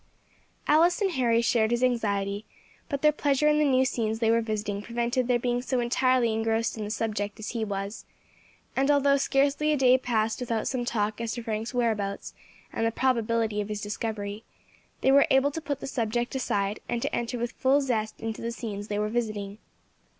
Alice 0.67 0.99
and 0.99 1.11
Harry 1.11 1.43
shared 1.43 1.69
his 1.69 1.83
anxiety; 1.83 2.43
but 2.89 3.03
their 3.03 3.11
pleasure 3.11 3.47
in 3.47 3.59
the 3.59 3.63
new 3.63 3.85
scenes 3.85 4.17
they 4.17 4.31
were 4.31 4.41
visiting 4.41 4.81
prevented 4.81 5.27
their 5.27 5.37
being 5.37 5.61
so 5.61 5.79
entirely 5.79 6.33
engrossed 6.33 6.75
in 6.75 6.83
the 6.83 6.89
subject 6.89 7.37
as 7.39 7.49
he 7.49 7.63
was; 7.63 8.03
and 8.75 8.89
although 8.89 9.15
scarcely 9.17 9.71
a 9.71 9.77
day 9.77 9.99
passed 9.99 10.39
without 10.39 10.67
some 10.67 10.85
talk 10.85 11.21
as 11.21 11.33
to 11.33 11.43
Frank's 11.43 11.75
whereabouts, 11.75 12.33
and 12.73 12.87
the 12.87 12.91
probability 12.91 13.61
of 13.61 13.69
his 13.69 13.79
discovery, 13.79 14.43
they 15.01 15.11
were 15.11 15.27
able 15.29 15.51
to 15.51 15.61
put 15.61 15.81
the 15.81 15.85
subject 15.85 16.33
aside 16.33 16.79
and 16.89 17.03
to 17.03 17.15
enter 17.15 17.37
with 17.37 17.51
full 17.51 17.79
zest 17.79 18.19
into 18.19 18.41
the 18.41 18.51
scenes 18.51 18.87
they 18.87 18.97
were 18.97 19.07
visiting. 19.07 19.59